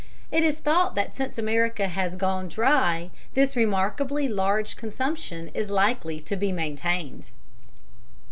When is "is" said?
0.43-0.57, 5.53-5.69